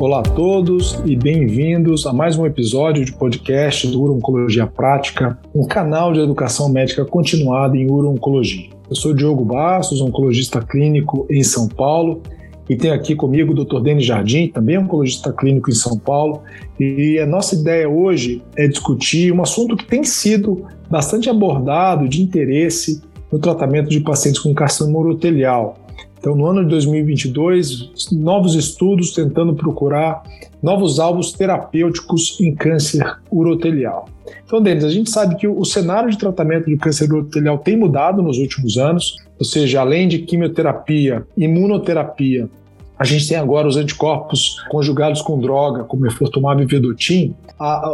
Olá 0.00 0.20
a 0.20 0.22
todos 0.22 0.98
e 1.04 1.14
bem-vindos 1.14 2.06
a 2.06 2.12
mais 2.14 2.34
um 2.34 2.46
episódio 2.46 3.04
de 3.04 3.12
podcast 3.12 3.86
do 3.86 4.00
Uro-Oncologia 4.00 4.66
Prática, 4.66 5.38
um 5.54 5.66
canal 5.66 6.10
de 6.14 6.20
educação 6.20 6.70
médica 6.70 7.04
continuada 7.04 7.76
em 7.76 7.90
uro-oncologia. 7.90 8.70
Eu 8.88 8.96
sou 8.96 9.12
Diogo 9.12 9.44
Bastos, 9.44 10.00
oncologista 10.00 10.62
clínico 10.62 11.26
em 11.28 11.42
São 11.42 11.68
Paulo, 11.68 12.22
e 12.66 12.76
tenho 12.76 12.94
aqui 12.94 13.14
comigo 13.14 13.52
o 13.52 13.62
Dr. 13.62 13.82
Denis 13.82 14.06
Jardim, 14.06 14.48
também 14.48 14.78
oncologista 14.78 15.34
clínico 15.34 15.68
em 15.68 15.74
São 15.74 15.98
Paulo. 15.98 16.44
E 16.80 17.18
a 17.18 17.26
nossa 17.26 17.54
ideia 17.54 17.86
hoje 17.86 18.42
é 18.56 18.66
discutir 18.66 19.30
um 19.30 19.42
assunto 19.42 19.76
que 19.76 19.84
tem 19.84 20.02
sido 20.02 20.64
bastante 20.88 21.28
abordado 21.28 22.08
de 22.08 22.22
interesse 22.22 23.02
no 23.30 23.38
tratamento 23.38 23.90
de 23.90 24.00
pacientes 24.00 24.40
com 24.40 24.54
carcinoma 24.54 24.98
urotelial, 24.98 25.76
então, 26.20 26.36
no 26.36 26.46
ano 26.46 26.62
de 26.64 26.68
2022, 26.68 28.10
novos 28.12 28.54
estudos 28.54 29.14
tentando 29.14 29.54
procurar 29.54 30.22
novos 30.62 31.00
alvos 31.00 31.32
terapêuticos 31.32 32.38
em 32.38 32.54
câncer 32.54 33.16
urotelial. 33.32 34.06
Então, 34.44 34.60
Denis, 34.60 34.84
a 34.84 34.90
gente 34.90 35.08
sabe 35.08 35.36
que 35.36 35.48
o 35.48 35.64
cenário 35.64 36.10
de 36.10 36.18
tratamento 36.18 36.66
de 36.66 36.76
câncer 36.76 37.10
urotelial 37.10 37.56
tem 37.56 37.74
mudado 37.74 38.22
nos 38.22 38.36
últimos 38.36 38.76
anos, 38.76 39.16
ou 39.38 39.46
seja, 39.46 39.80
além 39.80 40.08
de 40.08 40.18
quimioterapia, 40.18 41.26
imunoterapia, 41.38 42.50
a 42.98 43.04
gente 43.04 43.26
tem 43.26 43.38
agora 43.38 43.66
os 43.66 43.78
anticorpos 43.78 44.62
conjugados 44.68 45.22
com 45.22 45.40
droga, 45.40 45.84
como 45.84 46.06
efortumab 46.06 46.62
e 46.62 46.66
vedotin. 46.66 47.34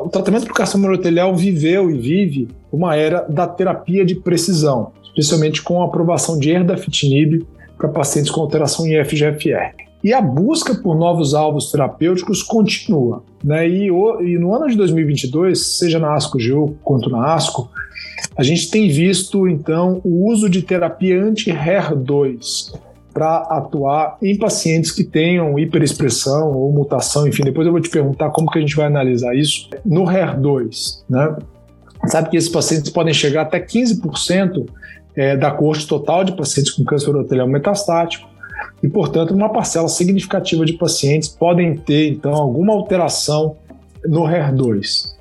o 0.04 0.08
tratamento 0.08 0.46
do 0.46 0.52
carcinoma 0.52 0.88
urotelial 0.88 1.32
viveu 1.36 1.88
e 1.92 1.96
vive 1.96 2.48
uma 2.72 2.96
era 2.96 3.20
da 3.20 3.46
terapia 3.46 4.04
de 4.04 4.16
precisão, 4.16 4.90
especialmente 5.04 5.62
com 5.62 5.80
a 5.80 5.84
aprovação 5.84 6.36
de 6.36 6.50
erdafitinib 6.50 7.46
para 7.76 7.88
pacientes 7.88 8.30
com 8.30 8.40
alteração 8.40 8.86
em 8.86 9.04
FGFR. 9.04 9.86
E 10.02 10.12
a 10.12 10.20
busca 10.20 10.74
por 10.74 10.96
novos 10.96 11.34
alvos 11.34 11.70
terapêuticos 11.70 12.42
continua. 12.42 13.24
Né? 13.42 13.68
E, 13.68 13.90
o, 13.90 14.22
e 14.22 14.38
no 14.38 14.54
ano 14.54 14.68
de 14.68 14.76
2022, 14.76 15.78
seja 15.78 15.98
na 15.98 16.14
ASCO-GU 16.14 16.76
quanto 16.84 17.10
na 17.10 17.34
ASCO, 17.34 17.68
a 18.36 18.42
gente 18.42 18.70
tem 18.70 18.88
visto, 18.88 19.48
então, 19.48 20.00
o 20.04 20.30
uso 20.30 20.48
de 20.48 20.62
terapia 20.62 21.22
anti-HER2 21.22 22.74
para 23.12 23.38
atuar 23.38 24.18
em 24.22 24.36
pacientes 24.36 24.92
que 24.92 25.02
tenham 25.02 25.58
hiperexpressão 25.58 26.52
ou 26.52 26.70
mutação, 26.70 27.26
enfim, 27.26 27.44
depois 27.44 27.66
eu 27.66 27.72
vou 27.72 27.80
te 27.80 27.88
perguntar 27.88 28.28
como 28.28 28.50
que 28.50 28.58
a 28.58 28.60
gente 28.60 28.76
vai 28.76 28.86
analisar 28.86 29.34
isso 29.34 29.70
no 29.86 30.04
HER2, 30.04 31.02
né? 31.08 31.34
Sabe 32.06 32.28
que 32.28 32.36
esses 32.36 32.50
pacientes 32.50 32.90
podem 32.90 33.14
chegar 33.14 33.42
até 33.42 33.58
15% 33.58 34.66
é, 35.16 35.36
da 35.36 35.50
corte 35.50 35.86
total 35.86 36.22
de 36.22 36.32
pacientes 36.32 36.72
com 36.72 36.84
câncer 36.84 37.10
urotelial 37.10 37.48
metastático 37.48 38.28
e, 38.82 38.88
portanto, 38.88 39.32
uma 39.32 39.48
parcela 39.48 39.88
significativa 39.88 40.64
de 40.64 40.74
pacientes 40.74 41.28
podem 41.28 41.76
ter, 41.76 42.08
então, 42.08 42.34
alguma 42.34 42.72
alteração 42.72 43.56
no 44.04 44.22
HER2. 44.22 45.14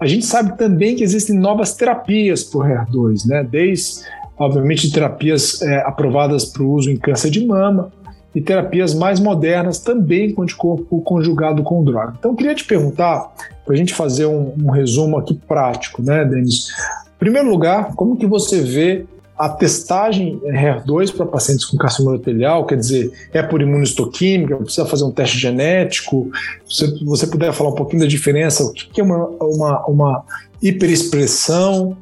A 0.00 0.06
gente 0.06 0.24
sabe 0.24 0.56
também 0.56 0.96
que 0.96 1.04
existem 1.04 1.38
novas 1.38 1.74
terapias 1.74 2.42
por 2.42 2.66
HER2, 2.66 3.26
né? 3.26 3.46
desde, 3.48 4.04
obviamente, 4.38 4.90
terapias 4.90 5.60
é, 5.62 5.78
aprovadas 5.82 6.46
para 6.46 6.62
o 6.62 6.72
uso 6.72 6.90
em 6.90 6.96
câncer 6.96 7.30
de 7.30 7.44
mama 7.46 7.92
e 8.34 8.40
terapias 8.40 8.92
mais 8.94 9.20
modernas 9.20 9.78
também 9.78 10.34
com 10.34 10.42
anticorpo 10.42 11.00
conjugado 11.02 11.62
com 11.62 11.84
droga. 11.84 12.14
Então, 12.18 12.32
eu 12.32 12.36
queria 12.36 12.54
te 12.54 12.64
perguntar, 12.64 13.32
para 13.64 13.74
a 13.74 13.76
gente 13.76 13.94
fazer 13.94 14.26
um, 14.26 14.52
um, 14.60 14.70
resumo 14.70 15.16
aqui 15.16 15.34
prático, 15.34 16.02
né, 16.02 16.24
Denis? 16.24 16.70
Em 17.14 17.18
primeiro 17.18 17.48
lugar, 17.48 17.94
como 17.94 18.16
que 18.16 18.26
você 18.26 18.60
vê 18.60 19.06
a 19.36 19.48
testagem 19.48 20.40
HER2 20.44 21.14
para 21.14 21.26
pacientes 21.26 21.64
com 21.64 21.76
carcinoma 21.76 22.14
urotelial, 22.14 22.64
quer 22.64 22.76
dizer, 22.76 23.12
é 23.32 23.42
por 23.42 23.60
imunistoquímica, 23.60 24.56
precisa 24.56 24.86
fazer 24.86 25.04
um 25.04 25.10
teste 25.10 25.38
genético. 25.38 26.30
Se 26.68 27.04
você 27.04 27.26
puder 27.26 27.52
falar 27.52 27.70
um 27.70 27.74
pouquinho 27.74 28.02
da 28.02 28.08
diferença, 28.08 28.64
o 28.64 28.72
que 28.72 29.00
é 29.00 29.04
uma, 29.04 29.26
uma, 29.40 29.86
uma 29.86 30.24
hiperexpressão, 30.62 31.96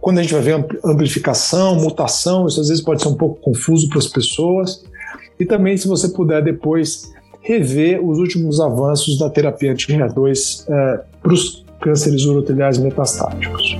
quando 0.00 0.18
a 0.18 0.22
gente 0.22 0.32
vai 0.32 0.42
ver 0.42 0.66
amplificação, 0.82 1.76
mutação, 1.76 2.46
isso 2.46 2.60
às 2.60 2.68
vezes 2.68 2.82
pode 2.82 3.02
ser 3.02 3.08
um 3.08 3.14
pouco 3.14 3.38
confuso 3.40 3.88
para 3.90 3.98
as 3.98 4.06
pessoas. 4.06 4.82
E 5.38 5.44
também, 5.44 5.76
se 5.76 5.86
você 5.86 6.08
puder 6.08 6.42
depois 6.42 7.12
rever 7.42 8.02
os 8.02 8.18
últimos 8.18 8.60
avanços 8.60 9.18
da 9.18 9.28
terapia 9.28 9.72
anti-HER2 9.72 10.64
é, 10.68 11.00
para 11.22 11.32
os 11.32 11.64
cânceres 11.80 12.24
uroteliais 12.24 12.78
metastáticos. 12.78 13.76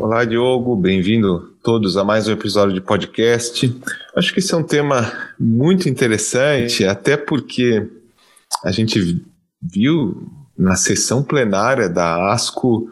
Olá, 0.00 0.24
Diogo, 0.24 0.74
bem-vindo 0.74 1.53
todos 1.64 1.96
a 1.96 2.04
mais 2.04 2.28
um 2.28 2.32
episódio 2.32 2.74
de 2.74 2.80
podcast. 2.82 3.74
Acho 4.14 4.34
que 4.34 4.38
esse 4.38 4.52
é 4.52 4.56
um 4.56 4.62
tema 4.62 5.10
muito 5.40 5.88
interessante, 5.88 6.84
até 6.84 7.16
porque 7.16 7.88
a 8.62 8.70
gente 8.70 9.24
viu 9.62 10.30
na 10.58 10.76
sessão 10.76 11.22
plenária 11.22 11.88
da 11.88 12.30
ASCO 12.34 12.90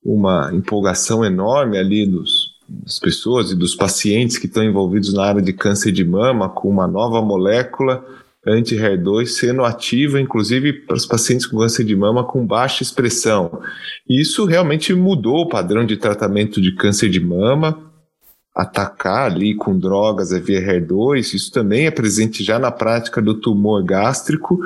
uma 0.00 0.48
empolgação 0.54 1.24
enorme 1.24 1.76
ali 1.76 2.06
dos, 2.06 2.52
das 2.68 3.00
pessoas 3.00 3.50
e 3.50 3.56
dos 3.56 3.74
pacientes 3.74 4.38
que 4.38 4.46
estão 4.46 4.62
envolvidos 4.62 5.12
na 5.12 5.24
área 5.24 5.42
de 5.42 5.52
câncer 5.52 5.90
de 5.90 6.04
mama 6.04 6.48
com 6.48 6.68
uma 6.68 6.86
nova 6.86 7.20
molécula 7.20 8.04
anti-HER2 8.46 9.26
sendo 9.26 9.64
ativa, 9.64 10.20
inclusive 10.20 10.72
para 10.72 10.94
os 10.94 11.04
pacientes 11.04 11.46
com 11.46 11.58
câncer 11.58 11.82
de 11.82 11.96
mama 11.96 12.22
com 12.22 12.46
baixa 12.46 12.84
expressão. 12.84 13.60
E 14.08 14.20
isso 14.20 14.44
realmente 14.44 14.94
mudou 14.94 15.38
o 15.38 15.48
padrão 15.48 15.84
de 15.84 15.96
tratamento 15.96 16.60
de 16.60 16.76
câncer 16.76 17.10
de 17.10 17.18
mama 17.18 17.92
atacar 18.54 19.32
ali 19.32 19.54
com 19.54 19.76
drogas 19.76 20.32
a 20.32 20.38
via 20.38 20.60
HER2, 20.60 21.34
isso 21.34 21.50
também 21.50 21.86
é 21.86 21.90
presente 21.90 22.44
já 22.44 22.58
na 22.58 22.70
prática 22.70 23.20
do 23.20 23.34
tumor 23.34 23.82
gástrico, 23.82 24.60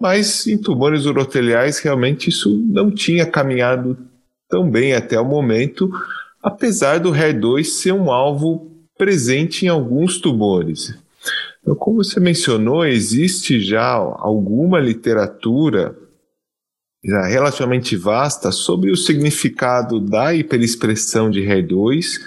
mas 0.00 0.46
em 0.46 0.56
tumores 0.56 1.04
uroteliais 1.04 1.78
realmente 1.78 2.30
isso 2.30 2.56
não 2.66 2.90
tinha 2.90 3.26
caminhado 3.26 3.98
tão 4.48 4.70
bem 4.70 4.94
até 4.94 5.20
o 5.20 5.24
momento, 5.24 5.90
apesar 6.42 6.98
do 6.98 7.10
HER2 7.10 7.64
ser 7.64 7.92
um 7.92 8.10
alvo 8.10 8.70
presente 8.96 9.66
em 9.66 9.68
alguns 9.68 10.18
tumores. 10.18 10.94
Então, 11.60 11.74
como 11.74 12.02
você 12.02 12.20
mencionou, 12.20 12.84
existe 12.86 13.60
já 13.60 13.92
alguma 13.92 14.78
literatura 14.80 15.96
já 17.04 17.26
relativamente 17.26 17.96
vasta 17.96 18.50
sobre 18.50 18.90
o 18.90 18.96
significado 18.96 20.00
da 20.00 20.34
hiperexpressão 20.34 21.30
de 21.30 21.42
HER2 21.42 22.18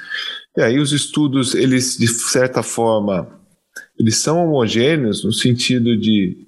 e 0.57 0.61
aí 0.61 0.79
os 0.79 0.91
estudos, 0.91 1.53
eles 1.53 1.97
de 1.97 2.07
certa 2.07 2.63
forma, 2.63 3.29
eles 3.97 4.17
são 4.17 4.43
homogêneos 4.43 5.23
no 5.23 5.31
sentido 5.31 5.95
de 5.95 6.47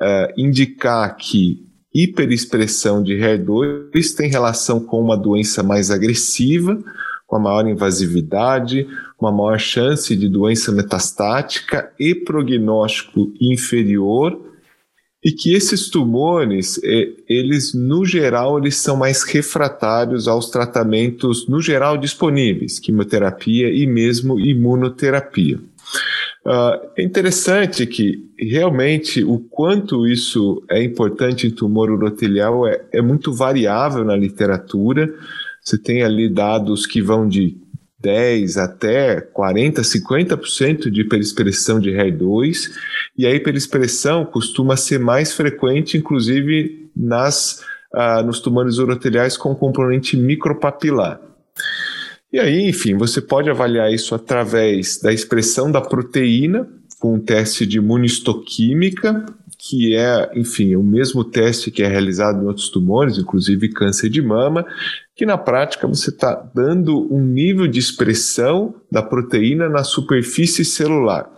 uh, 0.00 0.32
indicar 0.34 1.14
que 1.14 1.68
hiperexpressão 1.94 3.02
de 3.02 3.16
HER2 3.16 4.16
tem 4.16 4.30
relação 4.30 4.80
com 4.80 4.98
uma 4.98 5.16
doença 5.16 5.62
mais 5.62 5.90
agressiva, 5.90 6.82
com 7.26 7.36
a 7.36 7.38
maior 7.38 7.68
invasividade, 7.68 8.88
uma 9.20 9.30
maior 9.30 9.58
chance 9.58 10.16
de 10.16 10.26
doença 10.26 10.72
metastática 10.72 11.92
e 12.00 12.14
prognóstico 12.14 13.30
inferior 13.38 14.49
e 15.22 15.32
que 15.32 15.54
esses 15.54 15.90
tumores, 15.90 16.80
é, 16.82 17.10
eles 17.28 17.74
no 17.74 18.06
geral, 18.06 18.58
eles 18.58 18.76
são 18.76 18.96
mais 18.96 19.22
refratários 19.22 20.26
aos 20.26 20.48
tratamentos 20.48 21.46
no 21.46 21.60
geral 21.60 21.98
disponíveis, 21.98 22.78
quimioterapia 22.78 23.70
e 23.70 23.86
mesmo 23.86 24.40
imunoterapia. 24.40 25.58
Uh, 26.46 26.88
é 26.96 27.02
interessante 27.02 27.86
que 27.86 28.30
realmente 28.38 29.22
o 29.22 29.38
quanto 29.38 30.06
isso 30.06 30.62
é 30.70 30.82
importante 30.82 31.46
em 31.46 31.50
tumor 31.50 31.90
urotelial 31.90 32.66
é, 32.66 32.82
é 32.92 33.02
muito 33.02 33.32
variável 33.32 34.04
na 34.04 34.16
literatura. 34.16 35.12
Você 35.62 35.76
tem 35.76 36.02
ali 36.02 36.30
dados 36.30 36.86
que 36.86 37.02
vão 37.02 37.28
de 37.28 37.58
10 38.00 38.56
até 38.56 39.20
40, 39.20 39.82
50% 39.82 40.90
de 40.90 41.02
hiperexpressão 41.02 41.78
de 41.78 41.90
HER2, 41.90 42.70
e 43.16 43.26
a 43.26 43.34
hiperexpressão 43.34 44.24
costuma 44.24 44.76
ser 44.76 44.98
mais 44.98 45.32
frequente, 45.32 45.98
inclusive 45.98 46.90
nas, 46.96 47.62
ah, 47.94 48.22
nos 48.22 48.40
tumores 48.40 48.78
uroteliais 48.78 49.36
com 49.36 49.54
componente 49.54 50.16
micropapilar. 50.16 51.20
E 52.32 52.38
aí, 52.38 52.68
enfim, 52.68 52.96
você 52.96 53.20
pode 53.20 53.50
avaliar 53.50 53.92
isso 53.92 54.14
através 54.14 55.00
da 55.00 55.12
expressão 55.12 55.70
da 55.70 55.80
proteína, 55.80 56.68
com 57.00 57.14
um 57.14 57.20
teste 57.20 57.66
de 57.66 57.78
imunistoquímica, 57.78 59.24
que 59.62 59.94
é, 59.94 60.30
enfim, 60.34 60.74
o 60.74 60.82
mesmo 60.82 61.22
teste 61.22 61.70
que 61.70 61.82
é 61.82 61.86
realizado 61.86 62.42
em 62.42 62.46
outros 62.46 62.70
tumores, 62.70 63.18
inclusive 63.18 63.68
câncer 63.68 64.08
de 64.08 64.22
mama, 64.22 64.64
que 65.14 65.26
na 65.26 65.36
prática 65.36 65.86
você 65.86 66.08
está 66.08 66.34
dando 66.54 67.12
um 67.12 67.20
nível 67.22 67.66
de 67.66 67.78
expressão 67.78 68.74
da 68.90 69.02
proteína 69.02 69.68
na 69.68 69.84
superfície 69.84 70.64
celular. 70.64 71.28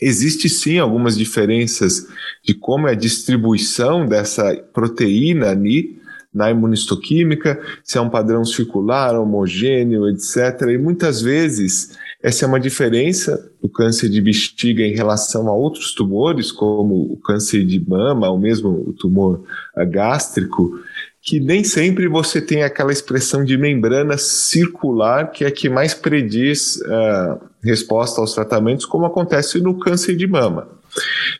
Existe 0.00 0.48
sim 0.48 0.78
algumas 0.78 1.18
diferenças 1.18 2.08
de 2.42 2.54
como 2.54 2.88
é 2.88 2.92
a 2.92 2.96
distribuição 2.96 4.06
dessa 4.06 4.54
proteína 4.72 5.50
ali 5.50 6.00
na 6.32 6.50
imunistoquímica, 6.50 7.60
se 7.84 7.98
é 7.98 8.00
um 8.00 8.10
padrão 8.10 8.44
circular, 8.44 9.14
homogêneo, 9.14 10.08
etc. 10.08 10.62
E 10.70 10.78
muitas 10.78 11.20
vezes 11.20 11.96
Essa 12.24 12.46
é 12.46 12.48
uma 12.48 12.58
diferença 12.58 13.52
do 13.60 13.68
câncer 13.68 14.08
de 14.08 14.18
bexiga 14.18 14.82
em 14.82 14.94
relação 14.94 15.46
a 15.46 15.52
outros 15.52 15.92
tumores, 15.92 16.50
como 16.50 17.12
o 17.12 17.18
câncer 17.18 17.66
de 17.66 17.78
mama, 17.78 18.30
ou 18.30 18.38
mesmo 18.38 18.70
o 18.70 18.94
tumor 18.94 19.44
gástrico, 19.90 20.80
que 21.20 21.38
nem 21.38 21.62
sempre 21.62 22.08
você 22.08 22.40
tem 22.40 22.62
aquela 22.62 22.92
expressão 22.92 23.44
de 23.44 23.58
membrana 23.58 24.16
circular 24.16 25.32
que 25.32 25.44
é 25.44 25.50
que 25.50 25.68
mais 25.68 25.92
prediz 25.92 26.76
uh, 26.76 27.38
resposta 27.62 28.22
aos 28.22 28.32
tratamentos, 28.32 28.86
como 28.86 29.04
acontece 29.04 29.60
no 29.60 29.78
câncer 29.78 30.16
de 30.16 30.26
mama. 30.26 30.66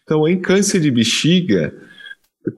Então, 0.03 0.29
em 0.29 0.39
câncer 0.39 0.81
de 0.81 0.91
bexiga, 0.91 1.73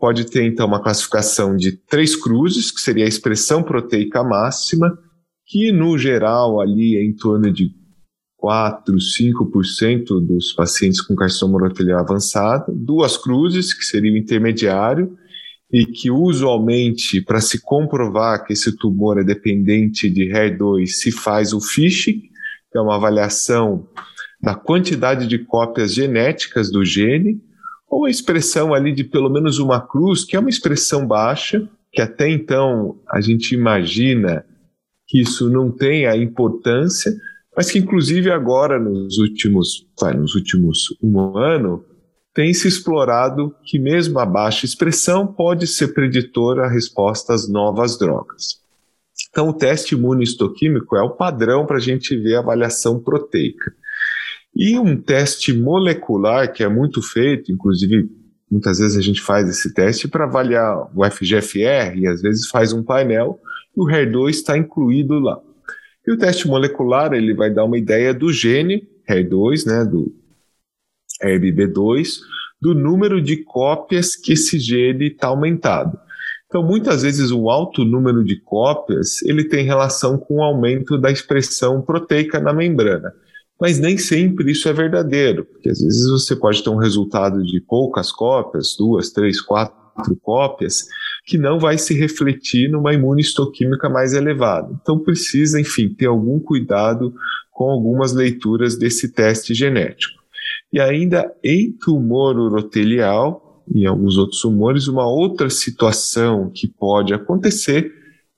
pode 0.00 0.24
ter 0.24 0.42
então 0.42 0.66
uma 0.66 0.82
classificação 0.82 1.56
de 1.56 1.70
três 1.70 2.16
cruzes, 2.16 2.72
que 2.72 2.80
seria 2.80 3.04
a 3.04 3.08
expressão 3.08 3.62
proteica 3.62 4.24
máxima, 4.24 4.98
que 5.46 5.70
no 5.70 5.96
geral 5.96 6.60
ali 6.60 6.96
é 6.96 7.04
em 7.04 7.12
torno 7.12 7.52
de 7.52 7.85
4, 8.36 8.94
5% 8.96 10.20
dos 10.20 10.52
pacientes 10.52 11.00
com 11.00 11.14
carcinoma 11.14 11.56
urotelial 11.56 12.00
avançado, 12.00 12.72
duas 12.72 13.16
cruzes, 13.16 13.72
que 13.72 13.84
seria 13.84 14.12
o 14.12 14.16
intermediário, 14.16 15.16
e 15.72 15.84
que 15.84 16.10
usualmente, 16.10 17.20
para 17.20 17.40
se 17.40 17.60
comprovar 17.60 18.44
que 18.44 18.52
esse 18.52 18.76
tumor 18.76 19.18
é 19.18 19.24
dependente 19.24 20.08
de 20.08 20.28
HER2, 20.28 20.86
se 20.86 21.10
faz 21.10 21.52
o 21.52 21.60
FISH, 21.60 22.04
que 22.04 22.78
é 22.78 22.80
uma 22.80 22.96
avaliação 22.96 23.88
da 24.40 24.54
quantidade 24.54 25.26
de 25.26 25.38
cópias 25.38 25.92
genéticas 25.92 26.70
do 26.70 26.84
gene, 26.84 27.40
ou 27.88 28.04
a 28.04 28.10
expressão 28.10 28.74
ali 28.74 28.92
de 28.92 29.04
pelo 29.04 29.30
menos 29.30 29.58
uma 29.58 29.80
cruz, 29.80 30.24
que 30.24 30.36
é 30.36 30.38
uma 30.38 30.50
expressão 30.50 31.06
baixa, 31.06 31.68
que 31.92 32.02
até 32.02 32.28
então 32.28 33.00
a 33.08 33.20
gente 33.20 33.54
imagina 33.54 34.44
que 35.06 35.20
isso 35.20 35.48
não 35.48 35.70
tem 35.70 36.06
a 36.06 36.16
importância, 36.16 37.12
mas 37.56 37.70
que 37.70 37.78
inclusive 37.78 38.30
agora 38.30 38.78
nos 38.78 39.18
últimos, 39.18 39.86
vai, 40.00 40.14
nos 40.14 40.34
últimos 40.34 40.96
um 41.02 41.38
ano 41.38 41.84
tem 42.34 42.52
se 42.52 42.68
explorado 42.68 43.54
que 43.64 43.78
mesmo 43.78 44.18
a 44.18 44.26
baixa 44.26 44.66
expressão 44.66 45.26
pode 45.26 45.66
ser 45.66 45.94
preditora 45.94 46.66
a 46.66 46.70
resposta 46.70 47.32
às 47.32 47.48
novas 47.48 47.98
drogas. 47.98 48.60
Então, 49.30 49.48
o 49.48 49.54
teste 49.54 49.94
imunohistoquímico 49.94 50.96
é 50.96 51.02
o 51.02 51.16
padrão 51.16 51.64
para 51.64 51.78
a 51.78 51.80
gente 51.80 52.14
ver 52.14 52.36
a 52.36 52.40
avaliação 52.40 53.02
proteica. 53.02 53.72
E 54.54 54.78
um 54.78 55.00
teste 55.00 55.54
molecular, 55.54 56.52
que 56.52 56.62
é 56.62 56.68
muito 56.68 57.00
feito, 57.00 57.50
inclusive 57.50 58.06
muitas 58.50 58.78
vezes 58.78 58.96
a 58.96 59.02
gente 59.02 59.20
faz 59.20 59.48
esse 59.48 59.72
teste 59.72 60.06
para 60.06 60.24
avaliar 60.24 60.90
o 60.94 61.04
FGFR, 61.10 61.96
e 61.96 62.06
às 62.06 62.20
vezes 62.20 62.48
faz 62.48 62.72
um 62.72 62.82
painel, 62.82 63.40
e 63.76 63.80
o 63.80 63.86
HER2 63.86 64.30
está 64.30 64.56
incluído 64.58 65.18
lá. 65.18 65.40
E 66.06 66.12
o 66.12 66.18
teste 66.18 66.46
molecular, 66.46 67.12
ele 67.12 67.34
vai 67.34 67.52
dar 67.52 67.64
uma 67.64 67.78
ideia 67.78 68.14
do 68.14 68.32
gene 68.32 68.88
HER2, 69.08 69.66
né, 69.66 69.84
do 69.84 70.14
RBB2, 71.22 72.20
do 72.60 72.74
número 72.74 73.20
de 73.20 73.38
cópias 73.38 74.14
que 74.14 74.32
esse 74.32 74.58
gene 74.58 75.08
está 75.08 75.28
aumentado. 75.28 75.98
Então, 76.46 76.62
muitas 76.62 77.02
vezes, 77.02 77.30
o 77.30 77.50
alto 77.50 77.84
número 77.84 78.24
de 78.24 78.36
cópias 78.40 79.20
ele 79.22 79.44
tem 79.44 79.64
relação 79.64 80.16
com 80.16 80.36
o 80.36 80.42
aumento 80.42 80.96
da 80.96 81.10
expressão 81.10 81.82
proteica 81.82 82.38
na 82.38 82.52
membrana. 82.52 83.12
Mas 83.60 83.78
nem 83.78 83.96
sempre 83.96 84.52
isso 84.52 84.68
é 84.68 84.72
verdadeiro, 84.72 85.44
porque 85.44 85.70
às 85.70 85.80
vezes 85.80 86.08
você 86.08 86.36
pode 86.36 86.62
ter 86.62 86.70
um 86.70 86.76
resultado 86.76 87.42
de 87.42 87.60
poucas 87.60 88.12
cópias, 88.12 88.76
duas, 88.78 89.10
três, 89.10 89.40
quatro 89.40 89.74
cópias, 90.22 90.86
que 91.26 91.36
não 91.36 91.58
vai 91.58 91.76
se 91.76 91.92
refletir 91.92 92.70
numa 92.70 92.94
imunistoquímica 92.94 93.88
mais 93.88 94.14
elevada. 94.14 94.72
Então 94.80 95.00
precisa, 95.00 95.60
enfim, 95.60 95.88
ter 95.88 96.06
algum 96.06 96.38
cuidado 96.38 97.12
com 97.50 97.64
algumas 97.64 98.12
leituras 98.12 98.78
desse 98.78 99.12
teste 99.12 99.52
genético. 99.52 100.22
E 100.72 100.78
ainda 100.78 101.34
em 101.42 101.72
tumor 101.72 102.38
urotelial, 102.38 103.64
e 103.74 103.84
alguns 103.84 104.16
outros 104.16 104.40
tumores, 104.40 104.86
uma 104.86 105.08
outra 105.08 105.50
situação 105.50 106.48
que 106.54 106.68
pode 106.68 107.12
acontecer 107.12 107.92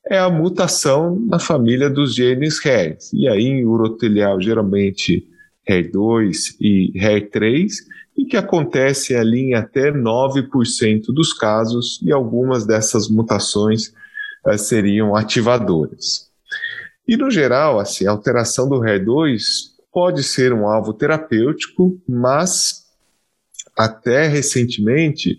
é 0.06 0.18
a 0.18 0.30
mutação 0.30 1.20
na 1.26 1.38
família 1.38 1.90
dos 1.90 2.14
genes 2.14 2.64
HER. 2.64 2.96
E 3.12 3.28
aí, 3.28 3.44
em 3.44 3.66
urotelial, 3.66 4.40
geralmente 4.40 5.28
HER2 5.68 6.56
e 6.58 6.92
HER3, 6.94 7.66
e 8.18 8.24
que 8.24 8.36
acontece 8.36 9.14
ali 9.14 9.50
em 9.50 9.54
até 9.54 9.92
9% 9.92 11.06
dos 11.14 11.32
casos, 11.32 12.00
e 12.02 12.10
algumas 12.10 12.66
dessas 12.66 13.08
mutações 13.08 13.92
uh, 14.44 14.58
seriam 14.58 15.14
ativadoras. 15.14 16.28
E 17.06 17.16
no 17.16 17.30
geral, 17.30 17.78
assim, 17.78 18.08
a 18.08 18.10
alteração 18.10 18.68
do 18.68 18.80
HER2 18.80 19.68
pode 19.92 20.24
ser 20.24 20.52
um 20.52 20.66
alvo 20.66 20.92
terapêutico, 20.92 21.96
mas 22.08 22.86
até 23.76 24.26
recentemente 24.26 25.38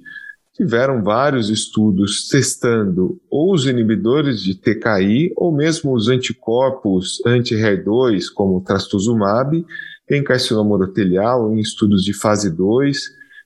tiveram 0.54 1.04
vários 1.04 1.50
estudos 1.50 2.28
testando 2.30 3.20
ou 3.30 3.54
os 3.54 3.66
inibidores 3.66 4.42
de 4.42 4.56
TKI 4.56 5.34
ou 5.36 5.54
mesmo 5.54 5.94
os 5.94 6.08
anticorpos 6.08 7.22
anti-HER2, 7.26 8.26
como 8.34 8.62
trastuzumab, 8.62 9.66
em 10.10 10.24
carcinoma 10.24 10.76
urotelial, 10.76 11.54
em 11.54 11.60
estudos 11.60 12.04
de 12.04 12.14
fase 12.14 12.50
2, 12.50 12.98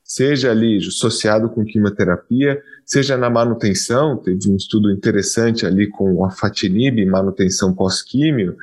seja 0.03 0.51
ali 0.51 0.77
associado 0.77 1.49
com 1.49 1.63
quimioterapia, 1.63 2.61
seja 2.85 3.17
na 3.17 3.29
manutenção, 3.29 4.17
teve 4.17 4.49
um 4.49 4.55
estudo 4.55 4.91
interessante 4.91 5.65
ali 5.65 5.89
com 5.89 6.23
a 6.25 6.31
fatinib, 6.31 7.05
manutenção 7.05 7.73
pós-químio, 7.73 8.55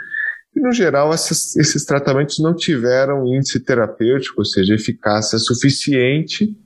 e, 0.55 0.61
no 0.61 0.73
geral, 0.73 1.15
esses, 1.15 1.57
esses 1.57 1.85
tratamentos 1.85 2.39
não 2.41 2.55
tiveram 2.55 3.27
índice 3.27 3.61
terapêutico, 3.61 4.41
ou 4.41 4.45
seja, 4.45 4.75
eficácia 4.75 5.39
suficiente 5.39 6.57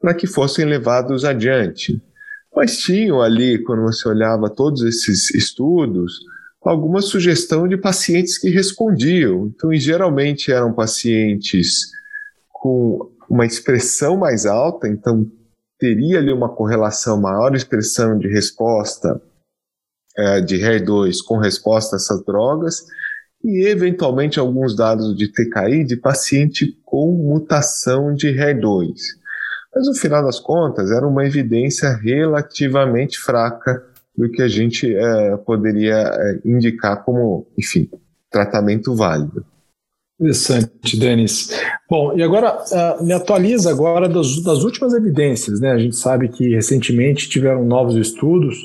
para 0.00 0.14
que 0.14 0.26
fossem 0.26 0.64
levados 0.64 1.24
adiante. 1.24 2.00
Mas 2.54 2.78
tinham 2.78 3.20
ali, 3.20 3.62
quando 3.62 3.82
você 3.82 4.08
olhava 4.08 4.48
todos 4.48 4.82
esses 4.82 5.32
estudos, 5.34 6.20
alguma 6.62 7.00
sugestão 7.00 7.66
de 7.68 7.76
pacientes 7.76 8.38
que 8.38 8.50
respondiam. 8.50 9.46
Então, 9.46 9.72
geralmente 9.74 10.52
eram 10.52 10.72
pacientes 10.72 11.90
com 12.50 13.10
uma 13.28 13.46
expressão 13.46 14.16
mais 14.16 14.46
alta, 14.46 14.88
então 14.88 15.30
teria 15.78 16.18
ali 16.18 16.32
uma 16.32 16.48
correlação, 16.48 17.20
maior 17.20 17.54
expressão 17.54 18.18
de 18.18 18.26
resposta 18.26 19.20
é, 20.16 20.40
de 20.40 20.56
HER2 20.56 21.18
com 21.24 21.38
resposta 21.38 21.94
a 21.94 21.98
essas 21.98 22.24
drogas, 22.24 22.84
e 23.44 23.66
eventualmente 23.68 24.40
alguns 24.40 24.74
dados 24.74 25.16
de 25.16 25.30
TKI 25.30 25.84
de 25.84 25.96
paciente 25.96 26.76
com 26.84 27.12
mutação 27.12 28.12
de 28.12 28.28
HER2. 28.28 28.94
Mas 29.72 29.86
no 29.86 29.94
final 29.94 30.24
das 30.24 30.40
contas 30.40 30.90
era 30.90 31.06
uma 31.06 31.24
evidência 31.24 31.90
relativamente 31.90 33.18
fraca 33.18 33.80
do 34.18 34.28
que 34.28 34.42
a 34.42 34.48
gente 34.48 34.92
é, 34.92 35.36
poderia 35.36 35.94
é, 35.94 36.40
indicar 36.44 37.04
como, 37.04 37.46
enfim, 37.56 37.88
tratamento 38.28 38.94
válido. 38.96 39.46
Interessante, 40.20 40.98
Denis. 40.98 41.50
Bom, 41.88 42.12
e 42.18 42.22
agora 42.24 42.52
uh, 42.52 43.04
me 43.04 43.12
atualiza 43.12 43.70
agora 43.70 44.08
das, 44.08 44.42
das 44.42 44.64
últimas 44.64 44.92
evidências, 44.92 45.60
né? 45.60 45.70
A 45.70 45.78
gente 45.78 45.94
sabe 45.94 46.28
que 46.28 46.56
recentemente 46.56 47.28
tiveram 47.28 47.64
novos 47.64 47.94
estudos 47.94 48.56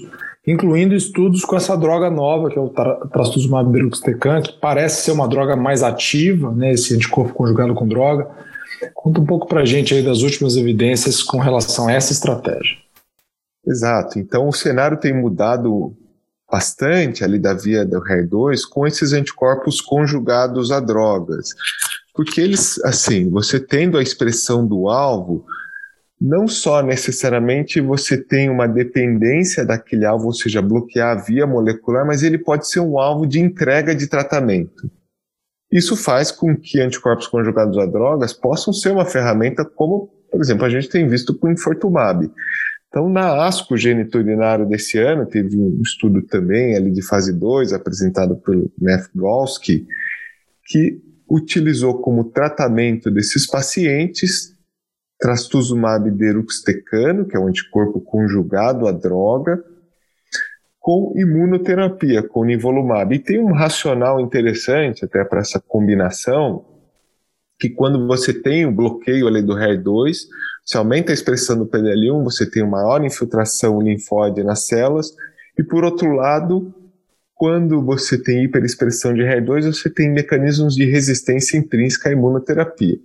incluindo 0.46 0.94
estudos 0.94 1.46
com 1.46 1.56
essa 1.56 1.76
droga 1.78 2.10
nova, 2.10 2.50
que 2.50 2.58
é 2.58 2.62
o 2.62 2.70
trastuzumab 3.14 3.72
deruxtecan, 3.72 4.42
que 4.42 4.52
parece 4.60 5.04
ser 5.04 5.12
uma 5.12 5.28
droga 5.28 5.56
mais 5.56 5.82
ativa, 5.84 6.52
né, 6.52 6.74
esse 6.74 6.94
anticorpo 6.94 7.34
conjugado 7.34 7.74
com 7.74 7.88
droga. 7.88 8.28
Conta 8.94 9.22
um 9.22 9.26
pouco 9.26 9.48
para 9.48 9.62
a 9.62 9.66
gente 9.66 9.94
aí 9.94 10.04
das 10.04 10.22
últimas 10.22 10.58
evidências 10.58 11.24
com 11.24 11.38
relação 11.38 11.88
a 11.88 11.94
essa 11.94 12.12
estratégia. 12.12 12.83
Exato. 13.66 14.20
Então, 14.20 14.48
o 14.48 14.54
cenário 14.54 14.98
tem 14.98 15.14
mudado 15.14 15.96
bastante 16.52 17.24
ali 17.24 17.40
da 17.40 17.54
via 17.54 17.86
do 17.86 18.00
HER2 18.00 18.62
com 18.70 18.86
esses 18.86 19.14
anticorpos 19.14 19.82
conjugados 19.82 20.72
a 20.72 20.80
drogas. 20.80 21.50
Porque 22.14 22.40
eles, 22.40 22.80
assim, 22.84 23.30
você 23.30 23.60
tendo 23.60 23.98
a 23.98 24.04
expressão 24.04 24.66
do 24.68 24.88
alvo, 24.88 25.46
não 26.22 26.48
só 26.48 26.82
necessariamente 26.84 27.82
você 27.82 28.18
tem 28.18 28.50
uma 28.50 28.68
dependência 28.68 29.66
daquele 29.66 30.06
alvo, 30.06 30.28
ou 30.28 30.34
seja, 30.34 30.62
bloquear 30.62 31.18
a 31.18 31.22
via 31.22 31.48
molecular, 31.48 32.06
mas 32.06 32.22
ele 32.22 32.38
pode 32.38 32.70
ser 32.70 32.82
um 32.82 33.00
alvo 33.00 33.26
de 33.26 33.40
entrega 33.40 33.96
de 33.96 34.08
tratamento. 34.08 34.90
Isso 35.72 35.98
faz 35.98 36.32
com 36.32 36.56
que 36.56 36.80
anticorpos 36.80 37.26
conjugados 37.26 37.80
a 37.80 37.86
drogas 37.88 38.32
possam 38.32 38.72
ser 38.72 38.92
uma 38.92 39.06
ferramenta 39.06 39.66
como, 39.66 40.08
por 40.32 40.40
exemplo, 40.40 40.66
a 40.66 40.70
gente 40.70 40.88
tem 40.88 41.08
visto 41.08 41.36
com 41.36 41.48
o 41.48 41.52
Infortumab. 41.52 42.32
Então, 42.94 43.10
na 43.10 43.48
ASCO 43.48 43.76
geniturinário 43.76 44.68
desse 44.68 45.00
ano, 45.00 45.26
teve 45.26 45.58
um 45.58 45.82
estudo 45.82 46.22
também 46.22 46.76
ali 46.76 46.92
de 46.92 47.02
fase 47.02 47.34
2, 47.34 47.74
apresentado 47.74 48.36
pelo 48.36 48.72
Neff 48.80 49.10
Golski, 49.16 49.88
que 50.68 51.02
utilizou 51.28 52.00
como 52.04 52.26
tratamento 52.26 53.10
desses 53.10 53.48
pacientes 53.48 54.56
trastuzumab 55.20 56.12
deruxtecano, 56.12 57.26
que 57.26 57.36
é 57.36 57.40
um 57.40 57.48
anticorpo 57.48 58.00
conjugado 58.00 58.86
à 58.88 58.92
droga, 58.92 59.64
com 60.80 61.14
imunoterapia, 61.16 62.22
com 62.22 62.46
nivolumab. 62.46 63.16
E 63.16 63.18
tem 63.18 63.40
um 63.40 63.54
racional 63.54 64.22
interessante 64.22 65.04
até 65.04 65.26
para 65.26 65.40
essa 65.40 65.60
combinação, 65.60 66.64
que 67.58 67.72
quando 67.72 68.06
você 68.06 68.32
tem 68.32 68.68
o 68.68 68.72
bloqueio 68.72 69.26
ali 69.26 69.42
do 69.42 69.54
HER2, 69.54 70.28
você 70.66 70.78
aumenta 70.78 71.12
a 71.12 71.14
expressão 71.14 71.58
do 71.58 71.66
PDL1, 71.66 72.24
você 72.24 72.50
tem 72.50 72.64
uma 72.64 72.82
maior 72.82 73.04
infiltração 73.04 73.82
linfóide 73.82 74.44
nas 74.44 74.66
células, 74.68 75.14
e 75.58 75.64
por 75.64 75.84
outro 75.84 76.12
lado, 76.14 76.74
quando 77.36 77.84
você 77.84 78.18
tem 78.18 78.46
hiperexpressão 78.46 79.14
de 79.14 79.22
HER2, 79.22 79.74
você 79.74 79.90
tem 79.90 80.12
mecanismos 80.12 80.76
de 80.76 80.86
resistência 80.86 81.58
intrínseca 81.58 82.10
à 82.10 82.12
imunoterapia. 82.14 82.98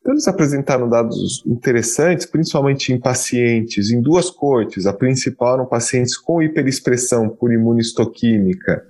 Então, 0.00 0.12
eles 0.12 0.28
apresentaram 0.28 0.86
dados 0.86 1.42
interessantes, 1.46 2.26
principalmente 2.26 2.92
em 2.92 3.00
pacientes, 3.00 3.90
em 3.90 4.02
duas 4.02 4.28
cortes. 4.28 4.84
A 4.84 4.92
principal 4.92 5.54
eram 5.54 5.66
pacientes 5.66 6.14
com 6.14 6.42
hiperexpressão 6.42 7.30
por 7.30 7.50
imunistoquímica, 7.50 8.84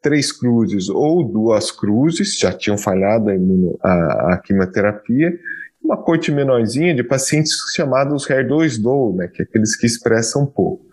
três 0.00 0.30
cruzes 0.30 0.88
ou 0.88 1.24
duas 1.24 1.72
cruzes, 1.72 2.38
já 2.38 2.52
tinham 2.52 2.78
falhado 2.78 3.30
a, 3.30 3.34
imuno, 3.34 3.76
a, 3.82 4.34
a 4.34 4.38
quimioterapia. 4.38 5.32
Uma 5.82 5.96
corte 5.96 6.30
menorzinha 6.30 6.94
de 6.94 7.02
pacientes 7.02 7.52
chamados 7.74 8.26
HER2-low, 8.26 9.16
né, 9.16 9.28
que 9.28 9.42
é 9.42 9.44
aqueles 9.44 9.76
que 9.76 9.86
expressam 9.86 10.46
pouco. 10.46 10.86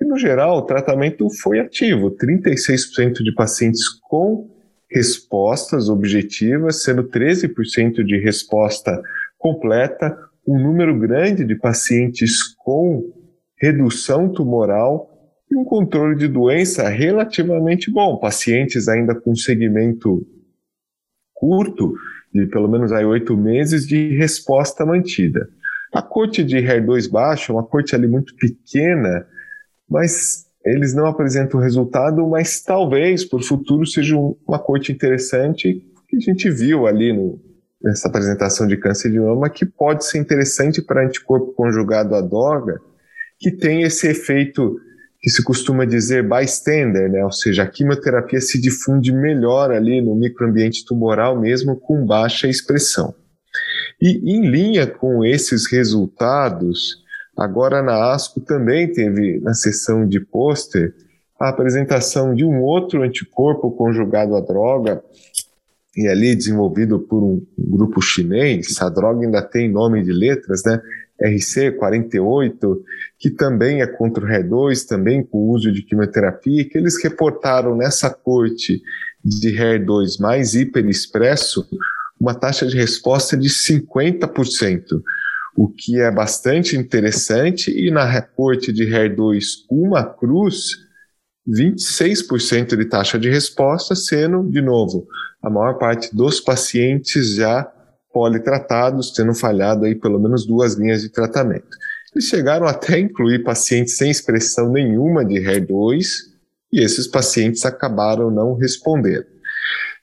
E, 0.00 0.04
no 0.04 0.18
geral, 0.18 0.58
o 0.58 0.62
tratamento 0.62 1.28
foi 1.42 1.60
ativo. 1.60 2.10
36% 2.16 3.22
de 3.22 3.34
pacientes 3.34 3.88
com 4.08 4.50
respostas 4.90 5.88
objetivas, 5.88 6.82
sendo 6.82 7.04
13% 7.04 8.02
de 8.02 8.18
resposta 8.18 9.00
completa, 9.38 10.16
um 10.46 10.58
número 10.58 10.98
grande 10.98 11.44
de 11.44 11.54
pacientes 11.54 12.42
com 12.58 13.12
redução 13.56 14.32
tumoral 14.32 15.10
e 15.50 15.56
um 15.56 15.64
controle 15.64 16.16
de 16.16 16.26
doença 16.26 16.88
relativamente 16.88 17.90
bom. 17.90 18.16
Pacientes 18.16 18.88
ainda 18.88 19.14
com 19.14 19.34
segmento 19.34 20.26
curto, 21.34 21.94
de 22.32 22.46
pelo 22.46 22.68
menos 22.68 22.92
aí 22.92 23.04
oito 23.04 23.36
meses, 23.36 23.86
de 23.86 24.16
resposta 24.16 24.84
mantida. 24.86 25.48
A 25.92 26.00
corte 26.00 26.44
de 26.44 26.56
HER2 26.56 27.10
baixo 27.10 27.52
é 27.52 27.54
uma 27.54 27.64
corte 27.64 27.94
ali 27.94 28.06
muito 28.06 28.34
pequena, 28.36 29.26
mas 29.88 30.46
eles 30.64 30.94
não 30.94 31.06
apresentam 31.06 31.58
resultado, 31.58 32.26
mas 32.28 32.62
talvez 32.62 33.24
por 33.24 33.42
futuro 33.42 33.84
seja 33.86 34.16
uma 34.16 34.58
corte 34.58 34.92
interessante 34.92 35.84
que 36.08 36.16
a 36.16 36.20
gente 36.20 36.50
viu 36.50 36.86
ali 36.86 37.12
no, 37.12 37.40
nessa 37.82 38.08
apresentação 38.08 38.66
de 38.66 38.76
câncer 38.76 39.10
de 39.10 39.18
mama 39.18 39.48
que 39.48 39.64
pode 39.64 40.04
ser 40.04 40.18
interessante 40.18 40.82
para 40.82 41.04
anticorpo 41.04 41.52
conjugado 41.52 42.14
à 42.14 42.20
droga, 42.20 42.80
que 43.38 43.50
tem 43.50 43.82
esse 43.82 44.08
efeito 44.08 44.78
que 45.20 45.30
se 45.30 45.44
costuma 45.44 45.84
dizer 45.84 46.26
bystander, 46.28 47.10
né? 47.10 47.24
ou 47.24 47.32
seja, 47.32 47.62
a 47.62 47.66
quimioterapia 47.66 48.40
se 48.40 48.60
difunde 48.60 49.12
melhor 49.12 49.70
ali 49.70 50.00
no 50.00 50.14
microambiente 50.14 50.84
tumoral 50.84 51.38
mesmo 51.38 51.76
com 51.76 52.06
baixa 52.06 52.48
expressão. 52.48 53.14
E 54.00 54.32
em 54.32 54.48
linha 54.48 54.86
com 54.86 55.24
esses 55.24 55.70
resultados, 55.70 57.00
Agora 57.40 57.80
na 57.82 58.12
ASCO 58.12 58.38
também 58.38 58.92
teve 58.92 59.40
na 59.40 59.54
sessão 59.54 60.06
de 60.06 60.20
pôster 60.20 60.94
a 61.40 61.48
apresentação 61.48 62.34
de 62.34 62.44
um 62.44 62.60
outro 62.60 63.02
anticorpo 63.02 63.70
conjugado 63.70 64.36
à 64.36 64.40
droga 64.40 65.02
e 65.96 66.06
ali 66.06 66.36
desenvolvido 66.36 67.00
por 67.00 67.22
um 67.22 67.42
grupo 67.58 68.02
chinês. 68.02 68.78
A 68.82 68.90
droga 68.90 69.24
ainda 69.24 69.40
tem 69.40 69.70
nome 69.70 70.02
de 70.02 70.12
letras, 70.12 70.62
né? 70.66 70.82
RC48, 71.22 72.76
que 73.18 73.30
também 73.30 73.82
é 73.82 73.86
contra 73.86 74.24
o 74.24 74.28
HER2, 74.28 74.86
também 74.86 75.22
com 75.22 75.50
uso 75.50 75.72
de 75.72 75.82
quimioterapia, 75.82 76.68
que 76.68 76.78
eles 76.78 77.02
reportaram 77.02 77.76
nessa 77.76 78.10
corte 78.10 78.80
de 79.24 79.52
HER2 79.52 80.20
mais 80.20 80.54
hiperexpresso 80.54 81.66
uma 82.18 82.34
taxa 82.34 82.66
de 82.66 82.76
resposta 82.76 83.36
de 83.36 83.48
50% 83.48 85.00
o 85.56 85.68
que 85.68 86.00
é 86.00 86.10
bastante 86.10 86.76
interessante, 86.76 87.70
e 87.70 87.90
na 87.90 88.04
reporte 88.04 88.72
de 88.72 88.86
HER2 88.86 89.42
uma 89.70 90.04
cruz, 90.04 90.88
26% 91.48 92.76
de 92.76 92.84
taxa 92.86 93.18
de 93.18 93.28
resposta, 93.28 93.94
sendo, 93.94 94.48
de 94.48 94.62
novo, 94.62 95.06
a 95.42 95.50
maior 95.50 95.74
parte 95.74 96.14
dos 96.14 96.40
pacientes 96.40 97.34
já 97.34 97.70
politratados, 98.12 99.12
tendo 99.12 99.34
falhado 99.34 99.84
aí 99.84 99.94
pelo 99.94 100.18
menos 100.18 100.46
duas 100.46 100.74
linhas 100.74 101.02
de 101.02 101.08
tratamento. 101.08 101.76
Eles 102.14 102.26
chegaram 102.26 102.66
até 102.66 102.94
a 102.94 102.98
incluir 102.98 103.44
pacientes 103.44 103.96
sem 103.96 104.10
expressão 104.10 104.70
nenhuma 104.70 105.24
de 105.24 105.34
HER2, 105.34 106.04
e 106.72 106.80
esses 106.82 107.06
pacientes 107.06 107.64
acabaram 107.64 108.30
não 108.30 108.54
respondendo. 108.54 109.26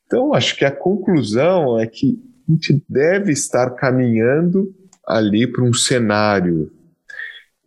Então, 0.05 0.33
acho 0.33 0.55
que 0.55 0.65
a 0.65 0.71
conclusão 0.71 1.79
é 1.79 1.85
que 1.85 2.17
a 2.47 2.51
gente 2.51 2.83
deve 2.87 3.31
estar 3.31 3.71
caminhando 3.71 4.73
ali 5.05 5.45
para 5.45 5.63
um 5.63 5.73
cenário 5.73 6.71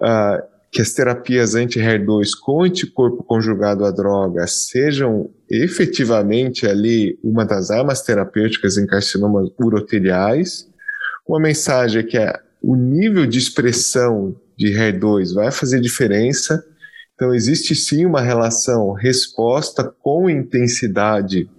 uh, 0.00 0.42
que 0.71 0.81
as 0.81 0.93
terapias 0.93 1.55
anti-HER2 1.55 2.31
com 2.41 2.62
anticorpo 2.62 3.25
conjugado 3.25 3.85
à 3.85 3.91
droga 3.91 4.47
sejam 4.47 5.31
efetivamente 5.50 6.67
ali 6.67 7.19
uma 7.25 7.45
das 7.45 7.71
armas 7.71 8.03
terapêuticas 8.03 8.79
em 8.79 8.87
carcinomas 8.87 9.50
uroteliais. 9.59 10.69
Uma 11.27 11.41
mensagem 11.41 12.00
é 12.00 12.05
que 12.05 12.17
é, 12.17 12.33
o 12.62 12.77
nível 12.77 13.27
de 13.27 13.39
expressão 13.39 14.37
de 14.57 14.69
HER2 14.69 15.35
vai 15.35 15.50
fazer 15.50 15.81
diferença. 15.81 16.65
Então, 17.15 17.35
existe 17.35 17.75
sim 17.75 18.07
uma 18.07 18.21
relação 18.21 18.93
resposta 18.93 19.85
com 20.00 20.31
intensidade 20.31 21.50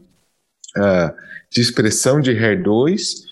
uh, 0.77 1.13
de 1.51 1.59
expressão 1.59 2.21
de 2.21 2.31
HER2 2.31 3.30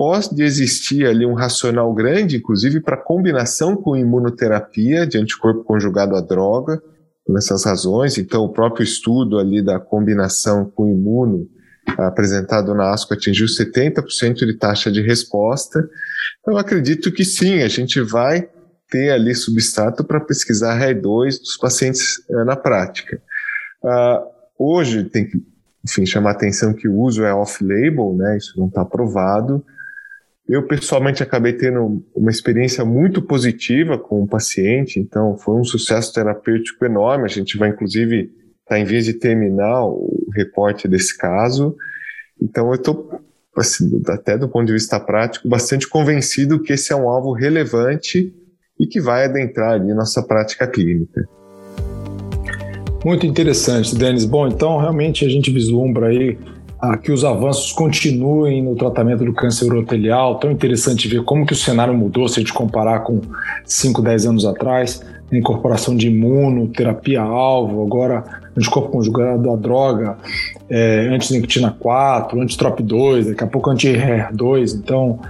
pode 0.00 0.42
existir 0.42 1.04
ali 1.04 1.26
um 1.26 1.34
racional 1.34 1.92
grande, 1.92 2.38
inclusive 2.38 2.80
para 2.80 2.96
combinação 2.96 3.76
com 3.76 3.94
imunoterapia 3.94 5.06
de 5.06 5.18
anticorpo 5.18 5.62
conjugado 5.62 6.16
à 6.16 6.22
droga, 6.22 6.82
por 7.26 7.36
essas 7.36 7.66
razões. 7.66 8.16
Então, 8.16 8.42
o 8.42 8.48
próprio 8.48 8.82
estudo 8.82 9.38
ali 9.38 9.62
da 9.62 9.78
combinação 9.78 10.64
com 10.64 10.88
imuno 10.88 11.46
apresentado 11.98 12.74
na 12.74 12.94
ASCO 12.94 13.12
atingiu 13.12 13.46
70% 13.46 14.46
de 14.46 14.54
taxa 14.54 14.90
de 14.90 15.02
resposta. 15.02 15.86
Eu 16.46 16.56
acredito 16.56 17.12
que 17.12 17.22
sim, 17.22 17.60
a 17.60 17.68
gente 17.68 18.00
vai 18.00 18.48
ter 18.88 19.10
ali 19.10 19.34
substrato 19.34 20.02
para 20.02 20.18
pesquisar 20.18 20.80
HER2 20.80 21.40
dos 21.40 21.58
pacientes 21.58 22.26
é, 22.30 22.44
na 22.44 22.56
prática. 22.56 23.20
Uh, 23.84 24.24
hoje 24.58 25.04
tem 25.04 25.28
que, 25.28 25.42
enfim, 25.84 26.06
chamar 26.06 26.30
atenção 26.30 26.72
que 26.72 26.88
o 26.88 26.98
uso 26.98 27.22
é 27.22 27.34
off-label, 27.34 28.14
né? 28.16 28.38
Isso 28.38 28.58
não 28.58 28.68
está 28.68 28.80
aprovado. 28.80 29.62
Eu, 30.50 30.66
pessoalmente, 30.66 31.22
acabei 31.22 31.52
tendo 31.52 32.04
uma 32.12 32.28
experiência 32.28 32.84
muito 32.84 33.22
positiva 33.22 33.96
com 33.96 34.20
o 34.20 34.26
paciente, 34.26 34.98
então 34.98 35.38
foi 35.38 35.54
um 35.54 35.62
sucesso 35.62 36.12
terapêutico 36.12 36.84
enorme. 36.84 37.24
A 37.24 37.28
gente 37.28 37.56
vai, 37.56 37.68
inclusive, 37.68 38.22
estar 38.22 38.34
tá 38.74 38.78
em 38.80 38.84
vez 38.84 39.04
de 39.04 39.12
terminar 39.12 39.86
o 39.86 40.26
reporte 40.34 40.88
desse 40.88 41.16
caso. 41.16 41.76
Então, 42.42 42.66
eu 42.66 42.74
estou, 42.74 43.20
assim, 43.56 44.02
até 44.08 44.36
do 44.36 44.48
ponto 44.48 44.66
de 44.66 44.72
vista 44.72 44.98
prático, 44.98 45.48
bastante 45.48 45.88
convencido 45.88 46.60
que 46.60 46.72
esse 46.72 46.92
é 46.92 46.96
um 46.96 47.08
alvo 47.08 47.30
relevante 47.30 48.34
e 48.76 48.88
que 48.88 49.00
vai 49.00 49.26
adentrar 49.26 49.74
ali 49.74 49.94
nossa 49.94 50.20
prática 50.20 50.66
clínica. 50.66 51.28
Muito 53.04 53.24
interessante, 53.24 53.94
Denis. 53.94 54.24
Bom, 54.24 54.48
então 54.48 54.78
realmente 54.78 55.24
a 55.24 55.28
gente 55.28 55.48
vislumbra 55.50 56.08
aí 56.08 56.36
que 57.02 57.12
os 57.12 57.24
avanços 57.24 57.72
continuem 57.72 58.62
no 58.62 58.74
tratamento 58.74 59.24
do 59.24 59.32
câncer 59.32 59.66
urotelial. 59.66 60.38
Tão 60.38 60.50
interessante 60.50 61.06
ver 61.08 61.22
como 61.24 61.44
que 61.44 61.52
o 61.52 61.56
cenário 61.56 61.92
mudou 61.92 62.28
se 62.28 62.38
a 62.38 62.42
gente 62.42 62.52
comparar 62.52 63.00
com 63.00 63.20
5, 63.64 64.00
10 64.00 64.26
anos 64.26 64.46
atrás. 64.46 65.02
Incorporação 65.30 65.94
de 65.94 66.08
imuno, 66.08 66.66
terapia-alvo, 66.68 67.84
agora 67.84 68.24
anticorpo 68.56 68.88
conjugado 68.88 69.50
à 69.50 69.56
droga, 69.56 70.16
é, 70.68 71.08
anti-nicotina 71.12 71.70
4, 71.78 72.40
anti-TROP2, 72.40 73.28
daqui 73.28 73.44
a 73.44 73.46
pouco 73.46 73.70
anti-HER2. 73.70 74.74
Então, 74.74 75.20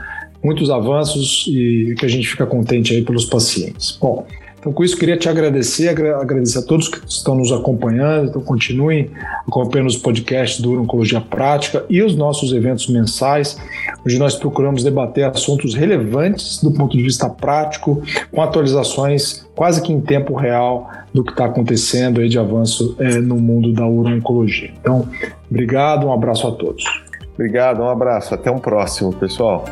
muitos 0.42 0.70
avanços 0.70 1.46
e 1.48 1.94
que 1.98 2.06
a 2.06 2.08
gente 2.08 2.26
fica 2.28 2.46
contente 2.46 2.94
aí 2.94 3.02
pelos 3.02 3.26
pacientes. 3.26 3.98
Bom, 4.00 4.24
então, 4.60 4.74
com 4.74 4.84
isso, 4.84 4.96
queria 4.98 5.16
te 5.16 5.26
agradecer, 5.26 5.88
agradecer 5.88 6.58
a 6.58 6.62
todos 6.62 6.86
que 6.86 7.00
estão 7.08 7.34
nos 7.34 7.50
acompanhando. 7.50 8.28
Então, 8.28 8.42
continuem 8.42 9.10
acompanhando 9.48 9.88
os 9.88 9.96
podcasts 9.96 10.60
do 10.60 10.78
Oncologia 10.78 11.20
Prática 11.20 11.86
e 11.88 12.02
os 12.02 12.14
nossos 12.14 12.52
eventos 12.52 12.86
mensais, 12.88 13.56
onde 14.04 14.18
nós 14.18 14.36
procuramos 14.36 14.84
debater 14.84 15.24
assuntos 15.24 15.74
relevantes 15.74 16.62
do 16.62 16.70
ponto 16.72 16.94
de 16.94 17.02
vista 17.02 17.28
prático, 17.30 18.02
com 18.30 18.42
atualizações 18.42 19.46
quase 19.56 19.80
que 19.80 19.92
em 19.92 20.00
tempo 20.00 20.34
real 20.34 20.90
do 21.12 21.24
que 21.24 21.30
está 21.30 21.46
acontecendo 21.46 22.20
aí 22.20 22.28
de 22.28 22.38
avanço 22.38 22.94
é, 22.98 23.18
no 23.18 23.36
mundo 23.36 23.72
da 23.72 23.86
uro-oncologia. 23.86 24.70
Então, 24.78 25.08
obrigado, 25.50 26.06
um 26.06 26.12
abraço 26.12 26.46
a 26.46 26.52
todos. 26.52 26.84
Obrigado, 27.32 27.80
um 27.80 27.88
abraço, 27.88 28.34
até 28.34 28.50
um 28.50 28.58
próximo, 28.58 29.10
pessoal. 29.14 29.64